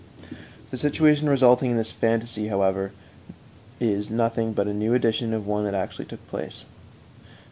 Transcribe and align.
The 0.71 0.77
situation 0.77 1.29
resulting 1.29 1.69
in 1.69 1.77
this 1.77 1.91
phantasy 1.91 2.45
is, 2.45 2.49
however, 2.49 2.91
nothing 4.09 4.51
but 4.51 4.65
a 4.67 4.73
new 4.73 4.95
edition 4.95 5.31
of 5.31 5.45
one 5.45 5.63
that 5.65 5.75
actually 5.75 6.05
took 6.05 6.27
place. 6.27 6.63